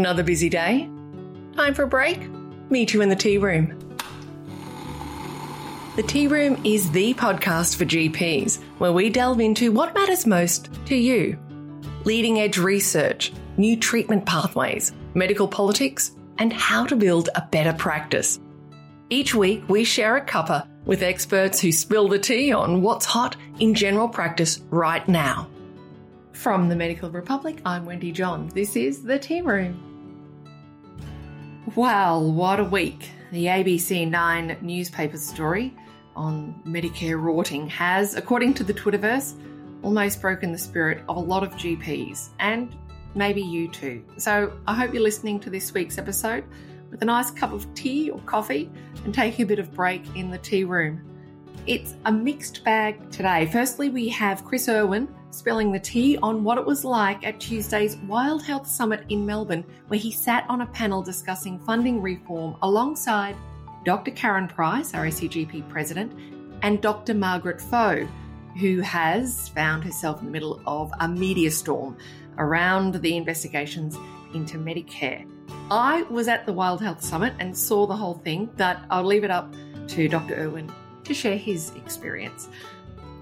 [0.00, 0.88] Another busy day?
[1.54, 2.26] Time for a break?
[2.70, 3.78] Meet you in the tea room.
[5.96, 10.70] The Tea Room is the podcast for GPs where we delve into what matters most
[10.86, 11.38] to you.
[12.04, 18.40] Leading edge research, new treatment pathways, medical politics, and how to build a better practice.
[19.10, 23.36] Each week, we share a cuppa with experts who spill the tea on what's hot
[23.58, 25.50] in general practice right now.
[26.32, 28.48] From the Medical Republic, I'm Wendy John.
[28.54, 29.88] This is The Tea Room.
[31.76, 33.10] Well, what a week.
[33.30, 35.72] The ABC 9 newspaper story
[36.16, 39.34] on Medicare rorting has, according to the Twitterverse,
[39.84, 42.74] almost broken the spirit of a lot of GPs and
[43.14, 44.04] maybe you too.
[44.16, 46.42] So I hope you're listening to this week's episode
[46.90, 48.68] with a nice cup of tea or coffee
[49.04, 51.09] and taking a bit of break in the tea room.
[51.66, 53.46] It's a mixed bag today.
[53.52, 57.96] Firstly, we have Chris Irwin spilling the tea on what it was like at Tuesday's
[58.08, 63.36] Wild Health Summit in Melbourne, where he sat on a panel discussing funding reform alongside
[63.84, 64.10] Dr.
[64.10, 66.12] Karen Price, RACGP president,
[66.62, 67.14] and Dr.
[67.14, 68.08] Margaret Faux,
[68.58, 71.96] who has found herself in the middle of a media storm
[72.38, 73.96] around the investigations
[74.34, 75.26] into Medicare.
[75.70, 79.24] I was at the Wild Health Summit and saw the whole thing, but I'll leave
[79.24, 79.54] it up
[79.88, 80.34] to Dr.
[80.34, 80.70] Irwin
[81.10, 82.48] to share his experience.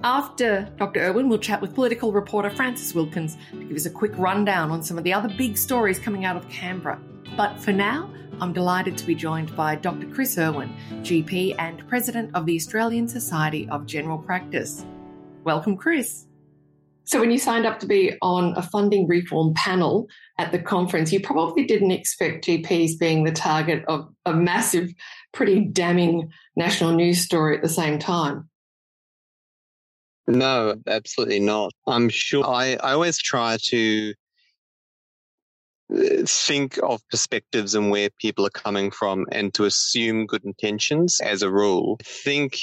[0.04, 1.00] After Dr.
[1.00, 4.82] Irwin, we'll chat with political reporter Francis Wilkins to give us a quick rundown on
[4.82, 7.00] some of the other big stories coming out of Canberra.
[7.34, 10.06] But for now, I'm delighted to be joined by Dr.
[10.06, 14.84] Chris Irwin, GP and President of the Australian Society of General Practice.
[15.42, 16.27] Welcome, Chris.
[17.08, 21.10] So, when you signed up to be on a funding reform panel at the conference,
[21.10, 24.92] you probably didn't expect GPs being the target of a massive,
[25.32, 28.50] pretty damning national news story at the same time.
[30.26, 31.72] No, absolutely not.
[31.86, 34.12] I'm sure I, I always try to
[36.26, 41.42] think of perspectives and where people are coming from and to assume good intentions as
[41.42, 41.96] a rule.
[42.00, 42.60] I think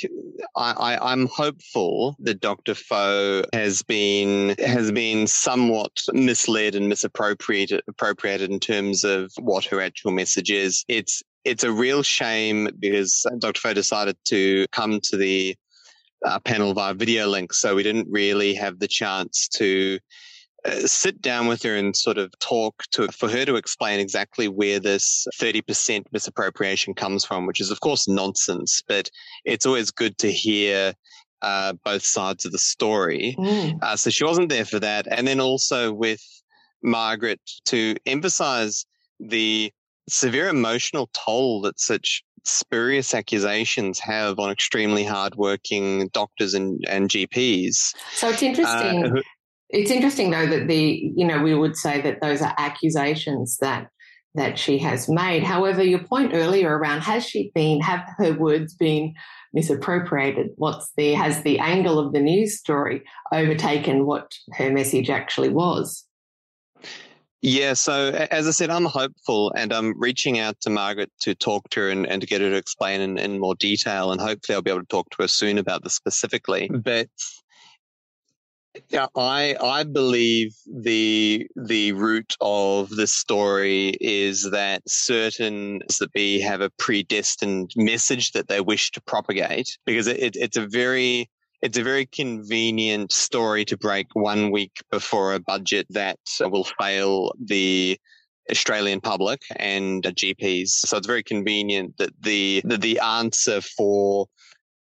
[0.56, 2.76] I, I, am hopeful that Dr.
[2.76, 9.82] Faux has been has been somewhat misled and misappropriated appropriated in terms of what her
[9.82, 10.86] actual message is.
[10.88, 13.60] It's it's a real shame because Dr.
[13.60, 15.56] Faux decided to come to the
[16.26, 17.54] uh, panel via video link.
[17.54, 20.00] So we didn't really have the chance to
[20.86, 24.80] sit down with her and sort of talk to for her to explain exactly where
[24.80, 29.10] this 30% misappropriation comes from, which is of course nonsense, but
[29.44, 30.94] it's always good to hear
[31.42, 33.36] uh, both sides of the story.
[33.38, 33.78] Mm.
[33.82, 35.08] Uh, so she wasn't there for that.
[35.12, 36.22] And then also with
[36.82, 38.86] Margaret to emphasize
[39.20, 39.72] the
[40.10, 47.96] severe emotional toll that such spurious accusations have on extremely hardworking doctors and, and GPs.
[48.14, 49.18] So it's interesting.
[49.18, 49.22] Uh,
[49.70, 53.90] it's interesting though that the you know we would say that those are accusations that
[54.36, 55.44] that she has made.
[55.44, 59.14] However, your point earlier around has she been have her words been
[59.54, 60.50] misappropriated?
[60.58, 66.06] What's the has the angle of the news story overtaken what her message actually was?
[67.42, 71.70] Yeah, so as I said, I'm hopeful and I'm reaching out to Margaret to talk
[71.70, 74.12] to her and, and to get her to explain in, in more detail.
[74.12, 76.70] And hopefully I'll be able to talk to her soon about this specifically.
[76.74, 77.08] But
[78.90, 86.40] yeah, I I believe the the root of the story is that certain that be
[86.42, 91.30] have a predestined message that they wish to propagate because it, it, it's a very
[91.62, 97.34] it's a very convenient story to break one week before a budget that will fail
[97.44, 97.98] the
[98.52, 100.70] Australian public and GPs.
[100.70, 104.28] So it's very convenient that the the, the answer for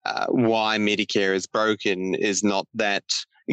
[0.04, 3.04] uh, why Medicare is broken is not that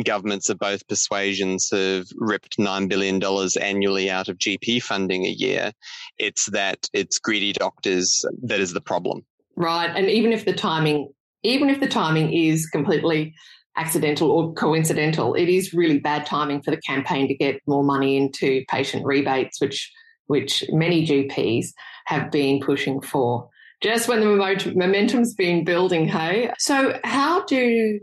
[0.04, 3.22] governments of both persuasions have ripped $9 billion
[3.62, 5.72] annually out of GP funding a year.
[6.18, 9.26] It's that it's greedy doctors that is the problem.
[9.56, 9.90] Right.
[9.94, 11.12] And even if the timing,
[11.44, 13.34] even if the timing is completely
[13.78, 18.18] accidental or coincidental, it is really bad timing for the campaign to get more money
[18.18, 19.92] into patient rebates, which
[20.28, 21.68] which many GPs
[22.06, 23.50] have been pushing for.
[23.82, 26.52] Just when the momentum's been building, hey.
[26.58, 28.00] So how do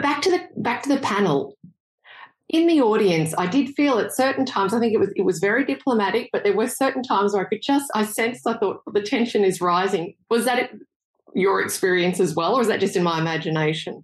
[0.00, 1.56] back to the back to the panel.
[2.48, 5.38] In the audience i did feel at certain times i think it was it was
[5.38, 8.82] very diplomatic but there were certain times where i could just i sensed i thought
[8.92, 10.14] the tension is rising.
[10.30, 10.70] Was that
[11.32, 14.02] your experience as well or was that just in my imagination?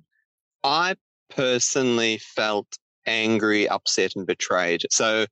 [0.62, 0.94] I
[1.28, 2.68] personally felt
[3.04, 4.82] angry upset and betrayed.
[4.92, 5.26] So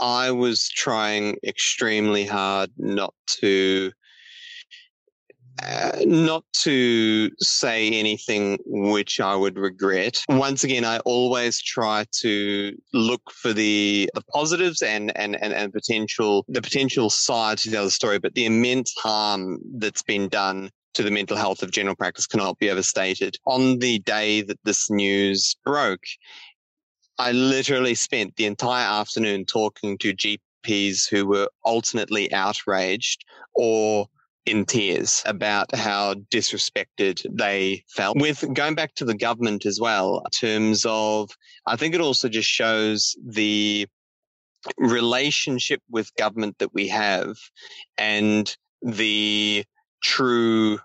[0.00, 3.90] i was trying extremely hard not to
[6.04, 10.22] not to say anything which I would regret.
[10.28, 15.72] Once again, I always try to look for the the positives and and and, and
[15.72, 20.70] potential the potential side to the other story, but the immense harm that's been done
[20.94, 23.36] to the mental health of general practice cannot be overstated.
[23.46, 26.04] On the day that this news broke,
[27.18, 33.24] I literally spent the entire afternoon talking to GPs who were alternately outraged
[33.54, 34.06] or
[34.50, 38.18] in tears about how disrespected they felt.
[38.18, 41.30] With going back to the government as well, in terms of,
[41.66, 43.86] I think it also just shows the
[44.76, 47.36] relationship with government that we have
[47.96, 49.64] and the
[50.02, 50.80] true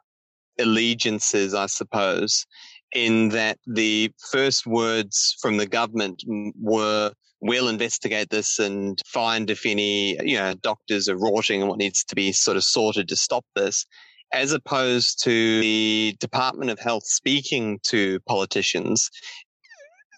[0.59, 2.45] allegiances, I suppose,
[2.93, 6.23] in that the first words from the government
[6.61, 7.11] were,
[7.45, 12.03] we'll investigate this and find if any, you know, doctors are rorting and what needs
[12.05, 13.85] to be sort of sorted to stop this.
[14.33, 19.09] As opposed to the Department of Health speaking to politicians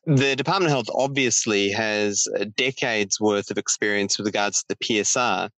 [0.08, 5.50] the Department of Health obviously has decades worth of experience with regards to the PSR.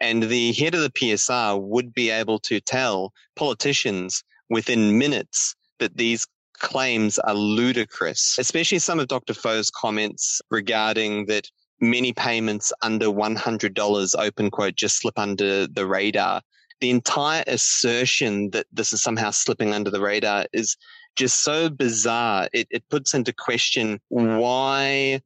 [0.00, 5.96] And the head of the PSR would be able to tell politicians within minutes that
[5.96, 6.26] these
[6.62, 9.34] claims are ludicrous, especially some of Dr.
[9.34, 11.50] Faux's comments regarding that
[11.80, 16.40] many payments under $100 open quote just slip under the radar.
[16.80, 20.76] The entire assertion that this is somehow slipping under the radar is
[21.16, 22.48] just so bizarre.
[22.52, 25.20] It, it puts into question why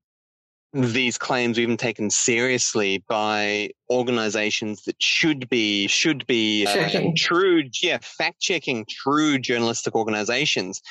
[0.77, 7.99] these claims even taken seriously by organizations that should be should be uh, true yeah
[8.03, 10.83] fact checking true journalistic organizations.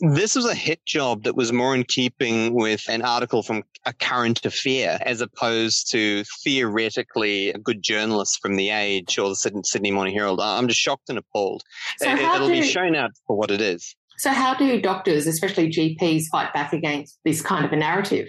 [0.00, 3.92] This was a hit job that was more in keeping with an article from a
[3.92, 9.90] current affair as opposed to theoretically a good journalist from the age or the sydney
[9.90, 10.40] morning herald.
[10.40, 11.62] I'm just shocked and appalled.
[11.98, 13.94] So it, will be shown out for what it is.
[14.18, 18.28] So how do doctors especially gps fight back against this kind of a narrative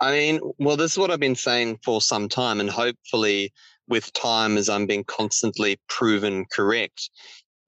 [0.00, 3.52] I mean, well, this is what I've been saying for some time, and hopefully,
[3.86, 7.10] with time, as I'm being constantly proven correct,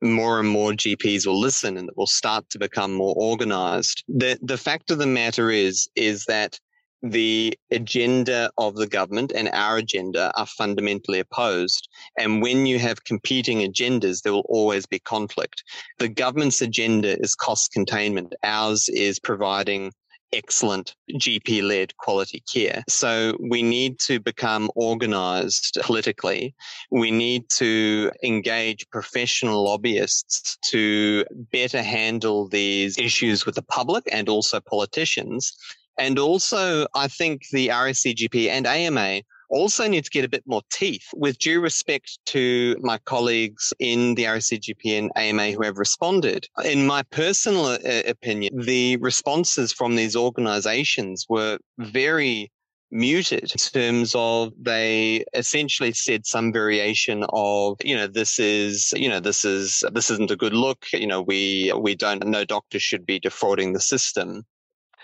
[0.00, 4.02] more and more GPs will listen, and it will start to become more organized.
[4.08, 6.58] The the fact of the matter is, is that
[7.02, 11.88] the agenda of the government and our agenda are fundamentally opposed.
[12.16, 15.64] And when you have competing agendas, there will always be conflict.
[15.98, 18.34] The government's agenda is cost containment.
[18.44, 19.92] Ours is providing
[20.32, 22.82] excellent GP led quality care.
[22.88, 26.54] So we need to become organized politically.
[26.90, 34.28] We need to engage professional lobbyists to better handle these issues with the public and
[34.28, 35.52] also politicians.
[35.98, 40.62] And also, I think the RACGP and AMA also need to get a bit more
[40.72, 41.06] teeth.
[41.14, 46.86] With due respect to my colleagues in the RACGP and AMA who have responded, in
[46.86, 52.50] my personal uh, opinion, the responses from these organizations were very
[52.92, 59.08] muted in terms of they essentially said some variation of you know this is you
[59.08, 62.78] know this is this isn't a good look you know we we don't no doctor
[62.78, 64.44] should be defrauding the system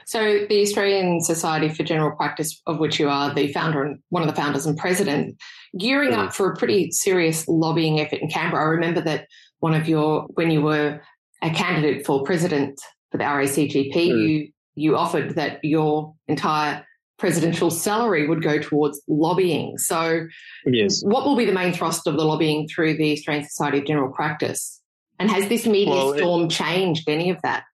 [0.09, 4.23] so, the Australian Society for General Practice, of which you are the founder and one
[4.23, 5.37] of the founders and president,
[5.79, 8.63] gearing up for a pretty serious lobbying effort in Canberra.
[8.63, 9.27] I remember that
[9.59, 11.03] one of your, when you were
[11.43, 14.29] a candidate for president for the RACGP, mm.
[14.29, 16.87] you you offered that your entire
[17.19, 19.77] presidential salary would go towards lobbying.
[19.77, 20.27] So,
[20.65, 21.03] yes.
[21.05, 24.11] what will be the main thrust of the lobbying through the Australian Society of General
[24.11, 24.81] Practice?
[25.19, 27.65] And has this media well, storm it, changed any of that?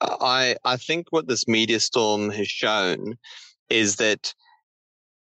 [0.00, 3.18] I I think what this media storm has shown
[3.68, 4.34] is that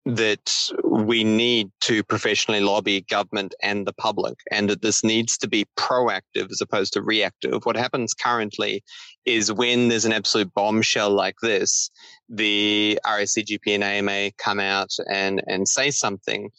[0.08, 5.46] that we need to professionally lobby government and the public, and that this needs to
[5.46, 7.64] be proactive as opposed to reactive.
[7.64, 8.82] What happens currently
[9.26, 11.90] is when there's an absolute bombshell like this,
[12.30, 16.50] the RACGP and AMA come out and, and say something.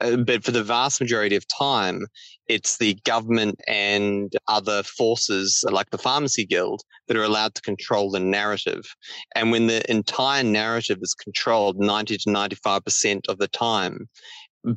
[0.00, 2.06] Uh, but for the vast majority of time,
[2.46, 8.10] it's the government and other forces like the Pharmacy Guild that are allowed to control
[8.10, 8.84] the narrative.
[9.34, 14.08] And when the entire narrative is controlled 90 to 95% of the time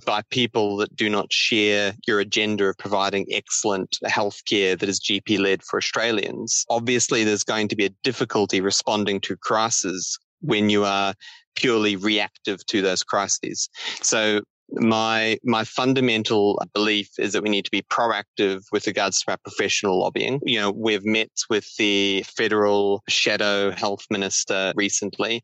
[0.05, 5.39] by people that do not share your agenda of providing excellent healthcare that is GP
[5.39, 10.85] led for Australians, obviously there's going to be a difficulty responding to crises when you
[10.85, 11.13] are
[11.55, 13.69] purely reactive to those crises.
[14.01, 14.41] So
[14.73, 19.37] my my fundamental belief is that we need to be proactive with regards to our
[19.37, 20.39] professional lobbying.
[20.43, 25.43] You know, we've met with the federal shadow health minister recently,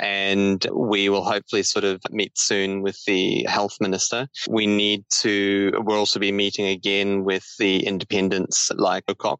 [0.00, 4.28] and we will hopefully sort of meet soon with the health minister.
[4.48, 5.72] We need to.
[5.78, 9.38] We'll also be meeting again with the independents like Ocock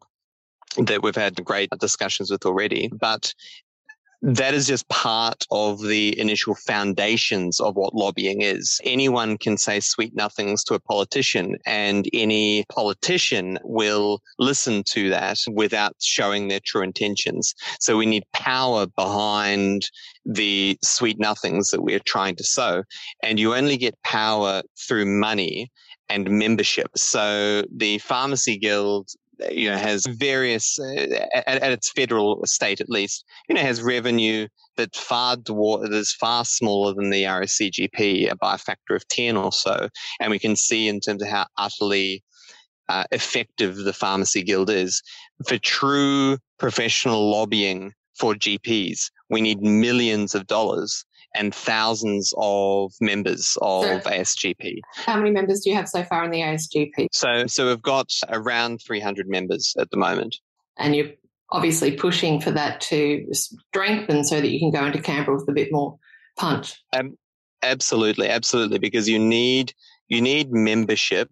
[0.77, 2.89] that we've had great discussions with already.
[2.99, 3.33] But
[4.25, 8.81] that is just part of the initial foundations of what lobbying is.
[8.83, 15.37] Anyone can say sweet nothings to a politician and any politician will listen to that
[15.51, 17.53] without showing their true intentions.
[17.79, 19.91] So we need power behind
[20.25, 22.83] the sweet nothings that we're trying to sow.
[23.21, 25.71] And you only get power through money
[26.09, 26.87] and membership.
[26.95, 29.09] So the Pharmacy Guild
[29.51, 33.81] you know, has various, uh, at, at, its federal state at least, you know, has
[33.81, 39.07] revenue that far dwar- that is far smaller than the RACGP by a factor of
[39.07, 39.89] 10 or so.
[40.19, 42.23] And we can see in terms of how utterly
[42.89, 45.01] uh, effective the Pharmacy Guild is.
[45.47, 53.57] For true professional lobbying for GPs, we need millions of dollars and thousands of members
[53.61, 54.79] of so, ASGP.
[54.93, 57.07] How many members do you have so far in the ASGP?
[57.11, 60.37] So, so we've got around 300 members at the moment.
[60.77, 61.11] And you're
[61.51, 65.53] obviously pushing for that to strengthen so that you can go into Canberra with a
[65.53, 65.97] bit more
[66.37, 66.81] punch.
[66.93, 67.17] Um,
[67.61, 69.73] absolutely, absolutely, because you need
[70.07, 71.31] you need membership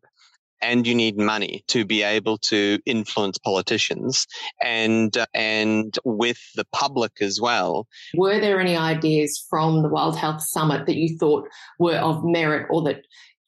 [0.63, 4.25] and you need money to be able to influence politicians
[4.63, 7.87] and uh, and with the public as well.
[8.15, 11.47] Were there any ideas from the Wild Health Summit that you thought
[11.79, 13.01] were of merit or that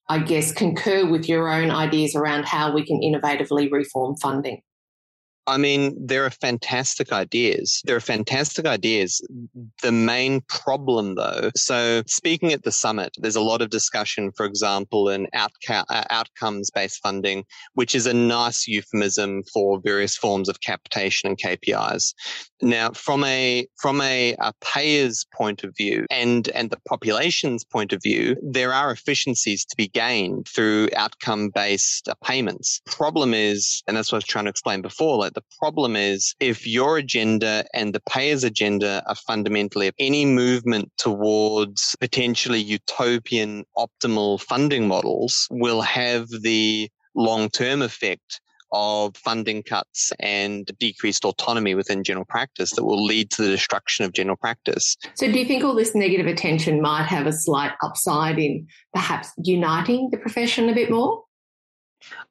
[0.10, 4.62] I guess concur with your own ideas around how we can innovatively reform funding?
[5.48, 7.82] I mean, there are fantastic ideas.
[7.86, 9.22] There are fantastic ideas.
[9.84, 14.46] The main problem, though, so speaking at the summit, there's a lot of discussion, for
[14.46, 17.44] example, in outca- uh, outcomes based funding,
[17.76, 22.14] which is a nice euphemism for various forms of capitation and KPIs.
[22.62, 27.94] Now, from a from a, a payer's point of view and and the population's point
[27.94, 32.82] of view, there are efficiencies to be gained through outcome based payments.
[32.88, 36.36] Problem is, and that's what I was trying to explain before, like the problem is
[36.40, 44.42] if your agenda and the payer's agenda are fundamentally any movement towards potentially utopian optimal
[44.42, 52.04] funding models will have the long term effect of funding cuts and decreased autonomy within
[52.04, 54.98] general practice that will lead to the destruction of general practice.
[55.14, 59.30] So, do you think all this negative attention might have a slight upside in perhaps
[59.38, 61.25] uniting the profession a bit more?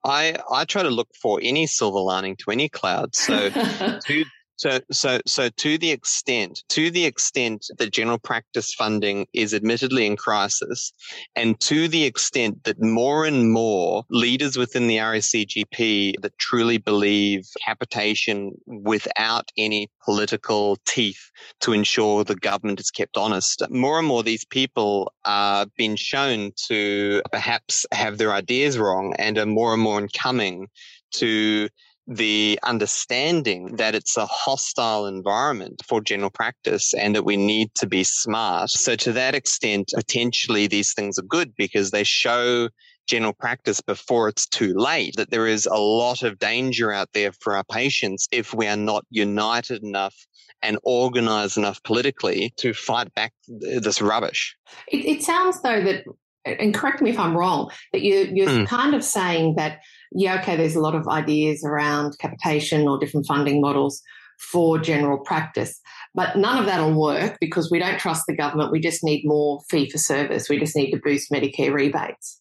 [0.04, 3.14] I I try to look for any silver lining to any cloud.
[3.14, 3.50] So
[4.06, 4.24] to
[4.56, 10.06] so, so, so to the extent, to the extent that general practice funding is admittedly
[10.06, 10.92] in crisis,
[11.34, 17.46] and to the extent that more and more leaders within the RACGP that truly believe
[17.64, 21.30] capitation without any political teeth
[21.60, 26.52] to ensure the government is kept honest, more and more these people are being shown
[26.68, 30.68] to perhaps have their ideas wrong and are more and more incoming
[31.12, 31.68] to
[32.06, 37.86] the understanding that it's a hostile environment for general practice and that we need to
[37.86, 38.70] be smart.
[38.70, 42.68] So to that extent, potentially these things are good because they show
[43.06, 47.32] general practice before it's too late that there is a lot of danger out there
[47.32, 50.14] for our patients if we are not united enough
[50.62, 54.56] and organized enough politically to fight back this rubbish.
[54.88, 56.04] It, it sounds though that,
[56.46, 58.66] and correct me if I'm wrong, that you, you're mm.
[58.66, 59.80] kind of saying that
[60.14, 64.00] yeah, okay, there's a lot of ideas around capitation or different funding models
[64.38, 65.80] for general practice.
[66.14, 68.70] But none of that'll work because we don't trust the government.
[68.70, 70.48] We just need more fee for service.
[70.48, 72.40] We just need to boost Medicare rebates.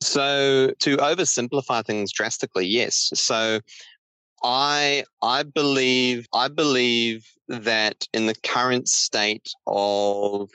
[0.00, 3.10] So, to oversimplify things drastically, yes.
[3.14, 3.60] So,
[4.44, 10.50] I I believe I believe that in the current state of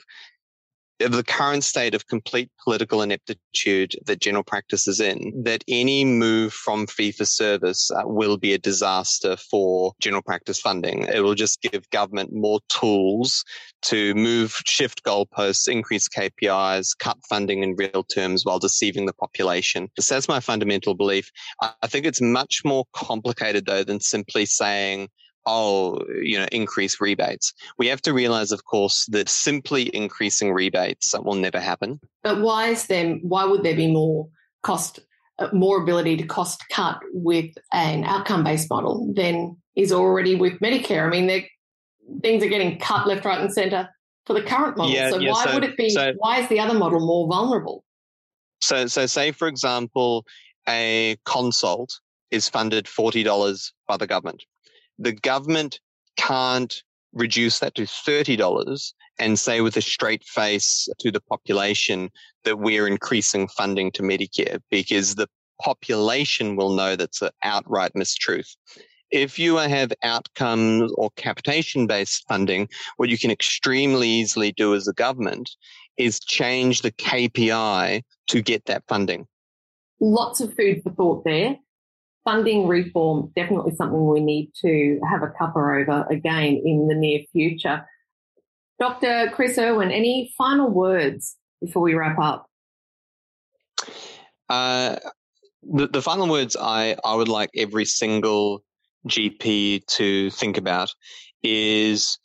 [1.00, 6.04] of the current state of complete political ineptitude that general practice is in, that any
[6.04, 11.02] move from fee for service uh, will be a disaster for general practice funding.
[11.04, 13.44] It will just give government more tools
[13.82, 19.88] to move, shift goalposts, increase KPIs, cut funding in real terms while deceiving the population.
[19.98, 21.30] So that's my fundamental belief.
[21.60, 25.08] I think it's much more complicated though than simply saying,
[25.46, 27.52] oh, you know, increase rebates.
[27.78, 32.00] We have to realize, of course, that simply increasing rebates that will never happen.
[32.22, 34.28] But why is there, why would there be more
[34.62, 35.00] cost,
[35.38, 40.54] uh, more ability to cost cut with an outcome based model than is already with
[40.60, 41.06] Medicare?
[41.06, 41.46] I mean,
[42.22, 43.88] things are getting cut left, right, and centre
[44.26, 44.92] for the current model.
[44.92, 45.90] Yeah, so yeah, why so, would it be?
[45.90, 47.84] So, why is the other model more vulnerable?
[48.60, 50.24] So, so say for example,
[50.68, 54.42] a consult is funded forty dollars by the government.
[54.98, 55.80] The government
[56.16, 56.82] can't
[57.12, 62.10] reduce that to thirty dollars and say with a straight face to the population
[62.44, 65.28] that we're increasing funding to Medicare because the
[65.62, 68.56] population will know that's an outright mistruth.
[69.10, 74.88] If you have outcomes or capitation based funding, what you can extremely easily do as
[74.88, 75.50] a government
[75.96, 79.26] is change the KPI to get that funding.
[80.00, 81.56] Lots of food for thought there.
[82.24, 87.20] Funding reform, definitely something we need to have a cuppa over again in the near
[87.32, 87.86] future.
[88.80, 89.30] Dr.
[89.34, 92.46] Chris Irwin, any final words before we wrap up?
[94.48, 94.96] Uh,
[95.62, 98.62] the, the final words I, I would like every single
[99.08, 100.94] GP to think about
[101.42, 102.18] is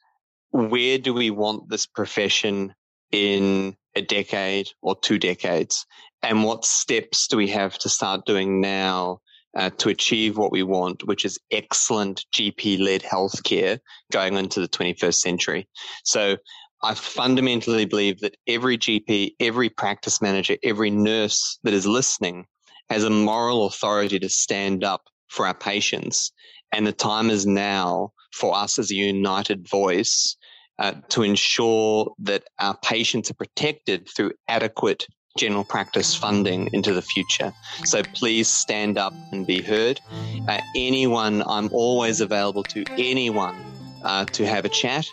[0.52, 2.74] where do we want this profession
[3.12, 5.86] in a decade or two decades?
[6.22, 9.20] And what steps do we have to start doing now
[9.56, 13.80] uh, to achieve what we want, which is excellent GP led healthcare
[14.12, 15.68] going into the 21st century?
[16.04, 16.38] So
[16.82, 22.46] I fundamentally believe that every GP, every practice manager, every nurse that is listening
[22.90, 26.32] has a moral authority to stand up for our patients.
[26.72, 30.38] And the time is now for us as a united voice
[30.80, 35.06] uh, to ensure that our patients are protected through adequate
[35.40, 37.54] general practice funding into the future.
[37.86, 40.02] So please stand up and be heard.
[40.48, 43.56] Uh, anyone, I'm always available to anyone
[44.04, 45.08] uh, to have a chat.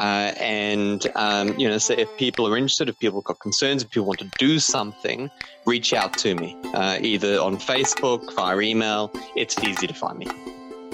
[0.00, 3.82] Uh, and um, you know, so if people are interested, if people have got concerns,
[3.82, 5.28] if people want to do something,
[5.66, 9.10] reach out to me uh, either on Facebook, via email.
[9.34, 10.28] It's easy to find me.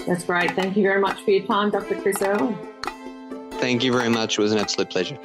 [0.07, 0.51] That's great.
[0.51, 2.01] Thank you very much for your time, Dr.
[2.01, 2.57] Chris Irwin.
[3.59, 4.37] Thank you very much.
[4.37, 5.17] It was an absolute pleasure.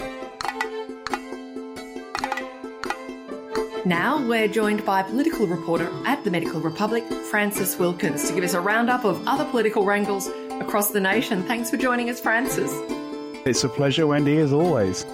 [3.87, 8.53] Now we're joined by political reporter at the Medical Republic, Francis Wilkins, to give us
[8.53, 10.29] a roundup of other political wrangles
[10.61, 11.43] across the nation.
[11.45, 12.71] Thanks for joining us, Francis.
[13.47, 15.07] It's a pleasure, Wendy, as always.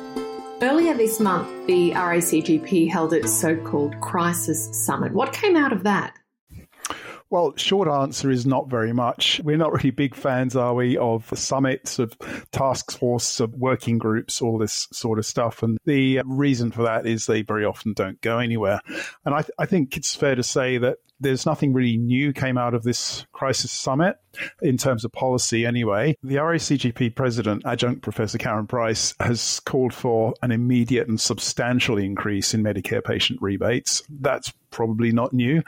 [0.61, 5.13] Earlier this month, the RACGP held its so called Crisis Summit.
[5.13, 6.17] What came out of that?
[7.29, 9.41] Well, short answer is not very much.
[9.43, 12.17] We're not really big fans, are we, of summits, of
[12.53, 15.63] task force, of working groups, all this sort of stuff.
[15.63, 18.81] And the reason for that is they very often don't go anywhere.
[19.25, 22.59] And I, th- I think it's fair to say that there's nothing really new came
[22.59, 24.17] out of this crisis summit
[24.61, 26.17] in terms of policy anyway.
[26.23, 32.55] The RACGP president, adjunct Professor Karen Price, has called for an immediate and substantial increase
[32.55, 34.03] in Medicare patient rebates.
[34.09, 35.63] That's probably not new.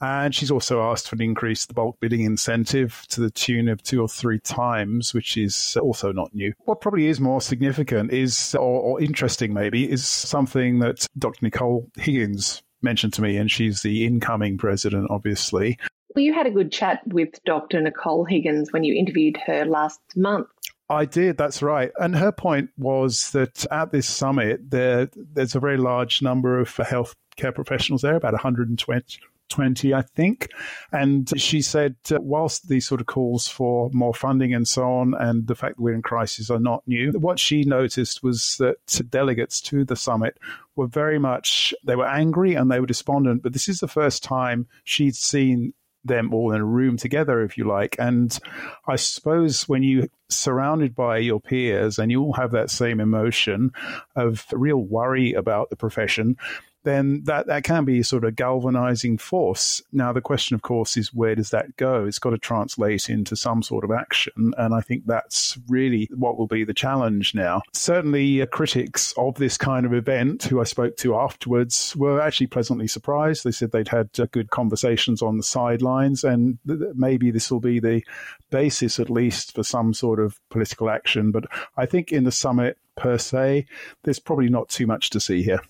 [0.00, 3.68] And she's also asked for an increase in the bulk billing incentive to the tune
[3.68, 6.54] of two or three times, which is also not new.
[6.64, 11.40] What probably is more significant is, or, or interesting maybe, is something that Dr.
[11.42, 15.78] Nicole Higgins mentioned to me, and she's the incoming president, obviously.
[16.14, 17.80] Well, you had a good chat with Dr.
[17.80, 20.48] Nicole Higgins when you interviewed her last month.
[20.88, 21.36] I did.
[21.36, 21.90] That's right.
[21.98, 26.74] And her point was that at this summit, there there's a very large number of
[26.76, 30.48] healthcare professionals there, about 120 20, I think.
[30.92, 35.14] And she said, uh, whilst these sort of calls for more funding and so on,
[35.14, 38.76] and the fact that we're in crisis are not new, what she noticed was that
[39.10, 40.38] delegates to the summit
[40.74, 44.22] were very much, they were angry and they were despondent, but this is the first
[44.22, 45.72] time she'd seen
[46.06, 47.96] them all in a room together, if you like.
[47.98, 48.38] And
[48.86, 53.72] I suppose when you surrounded by your peers and you all have that same emotion
[54.14, 56.36] of real worry about the profession,
[56.86, 59.82] then that, that can be sort of galvanizing force.
[59.92, 62.04] Now, the question, of course, is where does that go?
[62.04, 64.54] It's got to translate into some sort of action.
[64.56, 67.62] And I think that's really what will be the challenge now.
[67.72, 72.46] Certainly, uh, critics of this kind of event who I spoke to afterwards were actually
[72.46, 73.42] pleasantly surprised.
[73.42, 77.60] They said they'd had uh, good conversations on the sidelines, and th- maybe this will
[77.60, 78.04] be the
[78.50, 81.32] basis, at least, for some sort of political action.
[81.32, 81.46] But
[81.76, 83.66] I think in the summit, per se,
[84.04, 85.60] there's probably not too much to see here.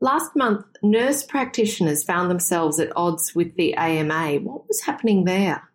[0.00, 4.38] Last month, nurse practitioners found themselves at odds with the AMA.
[4.40, 5.68] What was happening there?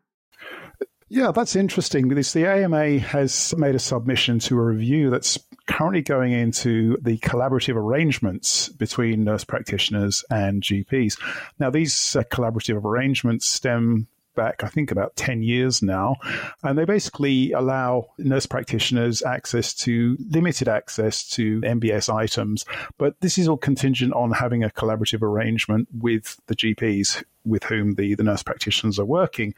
[1.09, 6.01] Yeah, that's interesting because the AMA has made a submission to a review that's currently
[6.01, 11.19] going into the collaborative arrangements between nurse practitioners and GPs.
[11.59, 16.15] Now, these uh, collaborative arrangements stem back, I think, about 10 years now.
[16.63, 22.65] And they basically allow nurse practitioners access to limited access to MBS items.
[22.97, 27.95] But this is all contingent on having a collaborative arrangement with the GPs with whom
[27.95, 29.53] the, the nurse practitioners are working.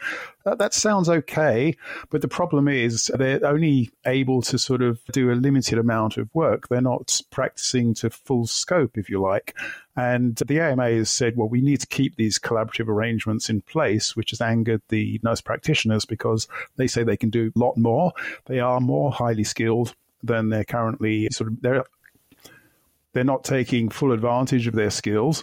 [0.45, 1.75] Uh, that sounds okay,
[2.09, 6.33] but the problem is they're only able to sort of do a limited amount of
[6.33, 6.67] work.
[6.67, 9.55] They're not practicing to full scope, if you like.
[9.97, 14.15] And the AMA has said, well, we need to keep these collaborative arrangements in place,
[14.15, 18.11] which has angered the nurse practitioners because they say they can do a lot more.
[18.45, 21.83] They are more highly skilled than they're currently sort of they're
[23.13, 25.41] they're not taking full advantage of their skills.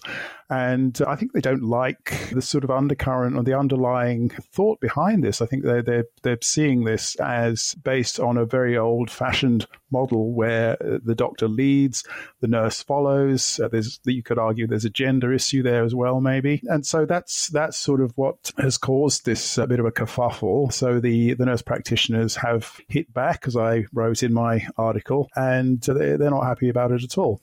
[0.52, 5.24] And I think they don't like the sort of undercurrent or the underlying thought behind
[5.24, 5.40] this.
[5.40, 10.34] I think they're, they're, they're seeing this as based on a very old fashioned model
[10.34, 12.04] where the doctor leads,
[12.40, 13.60] the nurse follows.
[13.64, 16.60] Uh, there's, you could argue there's a gender issue there as well, maybe.
[16.66, 20.70] And so that's, that's sort of what has caused this uh, bit of a kerfuffle.
[20.70, 25.80] So the, the nurse practitioners have hit back, as I wrote in my article, and
[25.80, 27.40] they're not happy about it at all.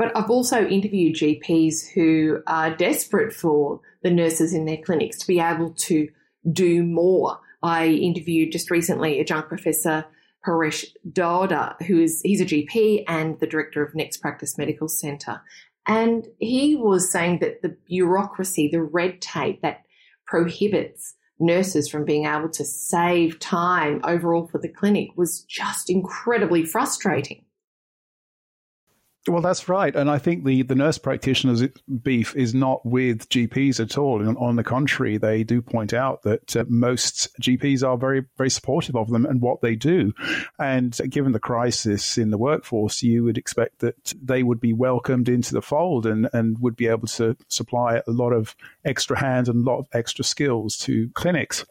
[0.00, 5.26] But I've also interviewed GPs who are desperate for the nurses in their clinics to
[5.26, 6.08] be able to
[6.50, 7.38] do more.
[7.62, 10.06] I interviewed just recently adjunct professor
[10.42, 15.42] Paresh Dawda, who is he's a GP and the director of Next Practice Medical Centre.
[15.86, 19.82] And he was saying that the bureaucracy, the red tape that
[20.26, 26.64] prohibits nurses from being able to save time overall for the clinic was just incredibly
[26.64, 27.44] frustrating.
[29.30, 31.62] Well, that's right, and I think the, the nurse practitioners'
[32.02, 34.36] beef is not with GPs at all.
[34.36, 38.96] On the contrary, they do point out that uh, most GPs are very very supportive
[38.96, 40.12] of them and what they do.
[40.58, 45.28] And given the crisis in the workforce, you would expect that they would be welcomed
[45.28, 49.48] into the fold and and would be able to supply a lot of extra hands
[49.48, 51.64] and a lot of extra skills to clinics.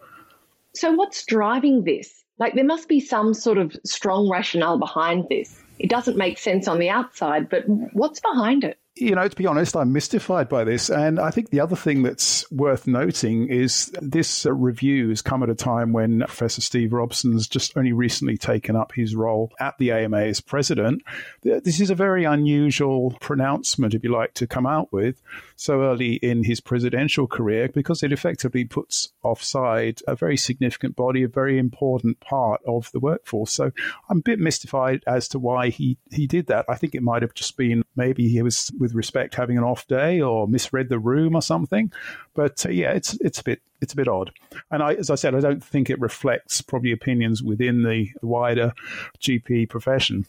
[0.76, 2.24] So, what's driving this?
[2.38, 6.68] Like, there must be some sort of strong rationale behind this it doesn't make sense
[6.68, 7.64] on the outside, but
[7.94, 8.79] what's behind it?
[8.96, 10.90] You know, to be honest, I'm mystified by this.
[10.90, 15.50] And I think the other thing that's worth noting is this review has come at
[15.50, 19.92] a time when Professor Steve Robson's just only recently taken up his role at the
[19.92, 21.02] AMA as president.
[21.44, 25.22] This is a very unusual pronouncement, if you like, to come out with
[25.56, 31.24] so early in his presidential career because it effectively puts offside a very significant body,
[31.24, 33.52] a very important part of the workforce.
[33.52, 33.72] So
[34.10, 36.66] I'm a bit mystified as to why he, he did that.
[36.68, 39.86] I think it might have just been maybe he was with respect having an off
[39.88, 41.92] day or misread the room or something.
[42.34, 44.32] But uh, yeah, it's it's a bit it's a bit odd.
[44.72, 48.74] And I, as I said, I don't think it reflects probably opinions within the wider
[49.20, 50.26] GP profession.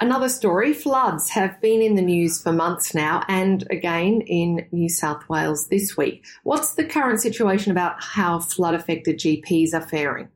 [0.00, 4.88] Another story floods have been in the news for months now, and again in New
[4.88, 6.24] South Wales this week.
[6.44, 10.28] What's the current situation about how flood affected GPs are faring?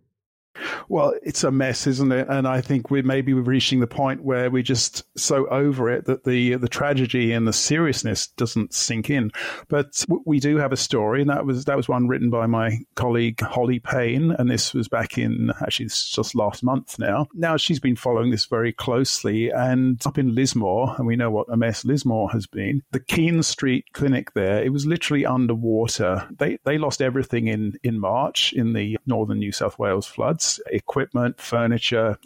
[0.89, 2.29] Well, it's a mess, isn't it?
[2.29, 6.25] And I think we're maybe reaching the point where we're just so over it that
[6.25, 9.31] the the tragedy and the seriousness doesn't sink in.
[9.69, 12.79] But we do have a story, and that was that was one written by my
[12.95, 17.27] colleague Holly Payne, and this was back in actually just last month now.
[17.35, 21.53] Now she's been following this very closely, and up in Lismore, and we know what
[21.53, 22.83] a mess Lismore has been.
[22.93, 26.29] The Keen Street Clinic there, it was literally underwater.
[26.39, 31.41] They they lost everything in in March in the northern New South Wales floods equipment,
[31.41, 32.19] furniture,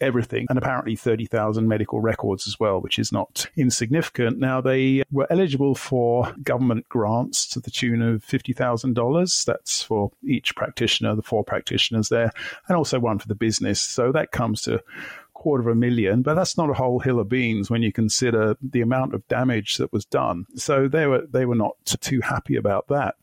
[0.00, 4.38] everything, and apparently 30,000 medical records as well, which is not insignificant.
[4.38, 9.44] Now, they were eligible for government grants to the tune of $50,000.
[9.44, 12.32] That's for each practitioner, the four practitioners there,
[12.68, 13.80] and also one for the business.
[13.80, 14.82] So that comes to
[15.32, 18.56] quarter of a million, but that's not a whole hill of beans when you consider
[18.62, 20.46] the amount of damage that was done.
[20.56, 23.16] So they were they were not too happy about that.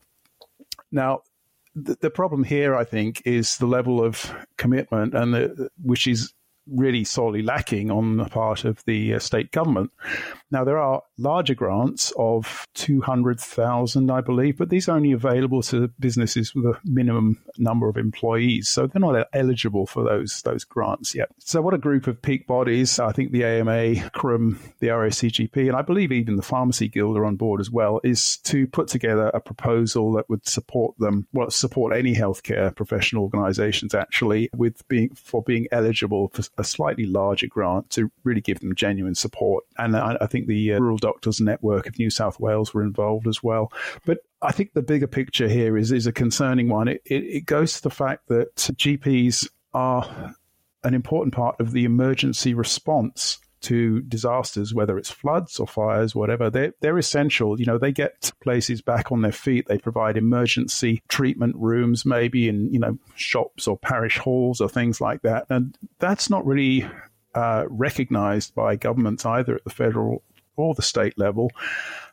[0.92, 1.22] Now,
[1.74, 6.32] the, problem here, I think, is the level of commitment, and the, which is
[6.66, 9.90] really sorely lacking on the part of the uh, state government.
[10.50, 15.88] Now, there are larger grants of 200,000, I believe, but these are only available to
[15.98, 18.68] businesses with a minimum number of employees.
[18.68, 21.28] So they're not eligible for those, those grants yet.
[21.38, 25.76] So, what a group of peak bodies, I think the AMA, ACRRM, the RACGP, and
[25.76, 29.30] I believe even the Pharmacy Guild are on board as well, is to put together
[29.34, 35.14] a proposal that would support them, well, support any healthcare professional organizations actually, with being
[35.14, 39.64] for being eligible for a slightly larger grant to really give them genuine support.
[39.78, 43.26] And I, I think the uh, Rural Doctors Network of New South Wales were involved
[43.26, 43.72] as well.
[44.04, 46.88] But I think the bigger picture here is is a concerning one.
[46.88, 50.34] It, it, it goes to the fact that GPs are
[50.84, 56.50] an important part of the emergency response to disasters, whether it's floods or fires, whatever.
[56.50, 57.58] They're, they're essential.
[57.58, 59.66] You know, they get places back on their feet.
[59.68, 65.00] They provide emergency treatment rooms, maybe in, you know, shops or parish halls or things
[65.00, 65.46] like that.
[65.48, 66.86] And that's not really
[67.34, 70.22] uh, recognized by governments either at the federal
[70.56, 71.50] or the state level.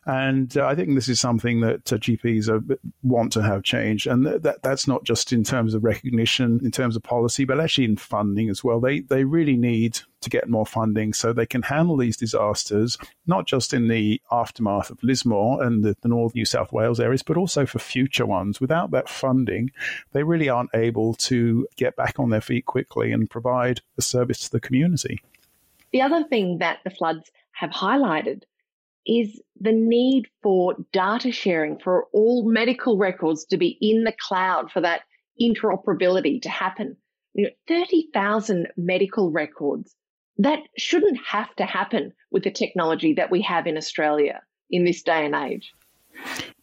[0.06, 4.06] And uh, I think this is something that uh, GPs are, want to have changed.
[4.06, 7.84] And that, that's not just in terms of recognition, in terms of policy, but actually
[7.84, 8.80] in funding as well.
[8.80, 13.46] They, they really need to get more funding so they can handle these disasters, not
[13.46, 17.36] just in the aftermath of Lismore and the, the North New South Wales areas, but
[17.36, 18.60] also for future ones.
[18.60, 19.70] Without that funding,
[20.12, 24.40] they really aren't able to get back on their feet quickly and provide a service
[24.40, 25.20] to the community.
[25.92, 28.42] The other thing that the floods have highlighted
[29.06, 34.70] is the need for data sharing for all medical records to be in the cloud
[34.70, 35.02] for that
[35.40, 36.96] interoperability to happen.
[37.34, 39.94] You know, 30,000 medical records.
[40.38, 45.02] That shouldn't have to happen with the technology that we have in Australia in this
[45.02, 45.72] day and age.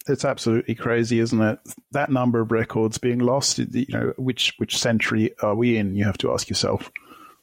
[0.07, 1.59] It's absolutely crazy, isn't it?
[1.91, 3.59] That number of records being lost.
[3.59, 5.95] You know, which which century are we in?
[5.95, 6.91] You have to ask yourself.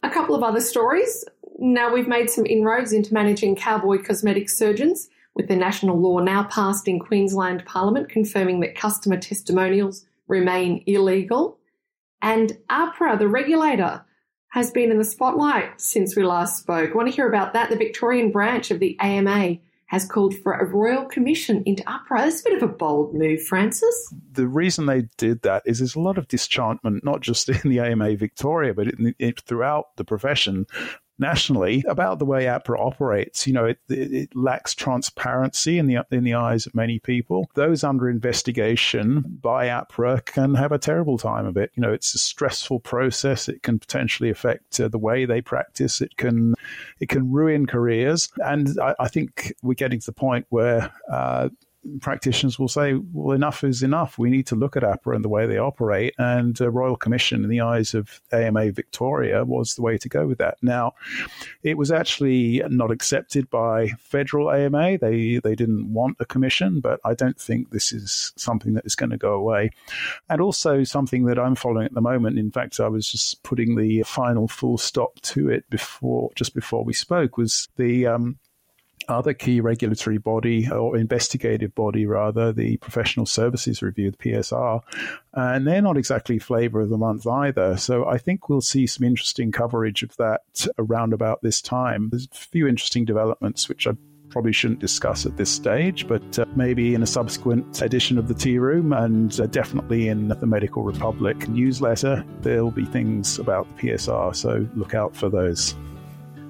[0.03, 1.25] A couple of other stories.
[1.65, 6.43] Now we've made some inroads into managing cowboy cosmetic surgeons, with the national law now
[6.45, 11.57] passed in Queensland Parliament confirming that customer testimonials remain illegal.
[12.21, 14.05] And AHPRA, the regulator,
[14.49, 16.91] has been in the spotlight since we last spoke.
[16.91, 17.71] I want to hear about that.
[17.71, 22.25] The Victorian branch of the AMA has called for a royal commission into AHPRA.
[22.25, 24.13] That's a bit of a bold move, Francis.
[24.33, 27.81] The reason they did that is there's a lot of disenchantment, not just in the
[27.81, 30.67] AMA Victoria, but in, in, throughout the profession
[31.19, 33.47] nationally about the way AHPRA operates.
[33.47, 37.49] You know, it, it, it, lacks transparency in the in the eyes of many people.
[37.55, 41.71] Those under investigation by AHPRA can have a terrible time of it.
[41.75, 43.49] You know, it's a stressful process.
[43.49, 46.01] It can potentially affect uh, the way they practice.
[46.01, 46.55] It can
[47.01, 48.31] it can ruin careers.
[48.39, 51.49] And I, I think we're getting to the point where uh,
[52.01, 54.19] practitioners will say, well, enough is enough.
[54.19, 56.15] We need to look at AHPRA and the way they operate.
[56.19, 60.27] And a Royal Commission, in the eyes of AMA Victoria, was the way to go
[60.27, 60.59] with that.
[60.63, 60.95] Now,
[61.63, 64.99] it was actually not accepted by federal AMA.
[64.99, 68.95] They, they didn't want a commission, but I don't think this is something that is
[68.95, 69.71] going to go away.
[70.29, 72.39] And also something that I'm following at the moment.
[72.39, 76.85] In fact, I was just putting the final full stop to it before, just before
[76.85, 78.39] we spoke, was the um,
[79.09, 84.81] other key regulatory body or investigative body, rather, the Professional Services Review, the PSR,
[85.33, 87.77] and they're not exactly flavor of the month either.
[87.77, 92.11] So I think we'll see some interesting coverage of that around about this time.
[92.11, 93.93] There's a few interesting developments which I
[94.31, 98.35] probably shouldn't discuss at this stage, but uh, maybe in a subsequent edition of the
[98.35, 103.89] Tea Room and uh, definitely in the Medical Republic newsletter, there'll be things about the
[103.91, 104.35] PSR.
[104.35, 105.77] So look out for those.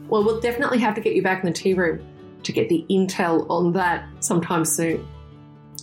[0.09, 2.03] Well, we'll definitely have to get you back in the tea room
[2.45, 5.07] to get the intel on that sometime soon.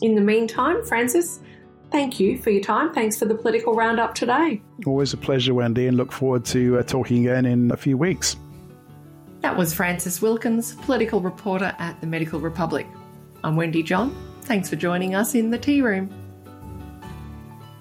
[0.02, 1.39] In the meantime, Francis,
[1.91, 2.93] thank you for your time.
[2.93, 4.62] Thanks for the political roundup today.
[4.86, 8.36] Always a pleasure, Wendy, and look forward to uh, talking again in a few weeks.
[9.41, 12.88] That was Francis Wilkins, political reporter at the Medical Republic.
[13.43, 14.15] I'm Wendy John.
[14.41, 16.10] Thanks for joining us in the tea room.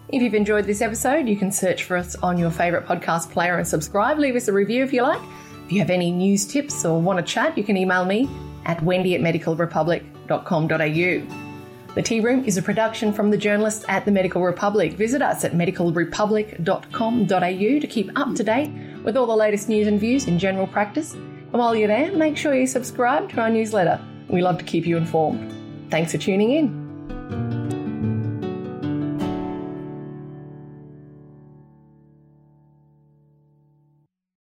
[0.09, 3.57] If you've enjoyed this episode, you can search for us on your favourite podcast player
[3.57, 4.19] and subscribe.
[4.19, 5.21] Leave us a review if you like.
[5.67, 8.29] If you have any news tips or want to chat, you can email me
[8.65, 11.51] at wendy at medicalrepublic.com.au.
[11.95, 14.93] The Tea Room is a production from the journalists at the Medical Republic.
[14.93, 18.71] Visit us at medicalrepublic.com.au to keep up to date
[19.03, 21.15] with all the latest news and views in general practice.
[21.15, 24.01] And while you're there, make sure you subscribe to our newsletter.
[24.29, 25.53] We love to keep you informed.
[25.91, 26.80] Thanks for tuning in.